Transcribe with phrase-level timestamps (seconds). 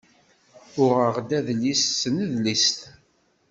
[0.83, 2.79] Uɣeɣ-d adlis si tnedlist.